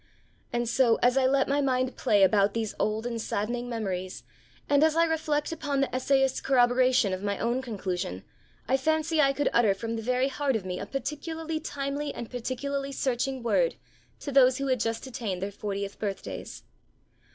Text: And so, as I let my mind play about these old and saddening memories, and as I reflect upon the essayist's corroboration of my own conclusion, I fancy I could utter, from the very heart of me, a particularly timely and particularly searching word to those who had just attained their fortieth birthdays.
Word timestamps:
And 0.51 0.67
so, 0.67 0.97
as 1.03 1.15
I 1.15 1.27
let 1.27 1.47
my 1.47 1.61
mind 1.61 1.95
play 1.95 2.23
about 2.23 2.55
these 2.55 2.73
old 2.79 3.05
and 3.05 3.21
saddening 3.21 3.69
memories, 3.69 4.23
and 4.67 4.83
as 4.83 4.95
I 4.95 5.03
reflect 5.05 5.51
upon 5.51 5.79
the 5.79 5.93
essayist's 5.93 6.41
corroboration 6.41 7.13
of 7.13 7.21
my 7.21 7.37
own 7.37 7.61
conclusion, 7.61 8.23
I 8.67 8.77
fancy 8.77 9.21
I 9.21 9.31
could 9.31 9.49
utter, 9.53 9.75
from 9.75 9.97
the 9.97 10.01
very 10.01 10.29
heart 10.29 10.55
of 10.55 10.65
me, 10.65 10.79
a 10.79 10.87
particularly 10.87 11.59
timely 11.59 12.11
and 12.15 12.31
particularly 12.31 12.91
searching 12.91 13.43
word 13.43 13.75
to 14.21 14.31
those 14.31 14.57
who 14.57 14.65
had 14.69 14.79
just 14.79 15.05
attained 15.05 15.39
their 15.43 15.51
fortieth 15.51 15.99
birthdays. 15.99 16.63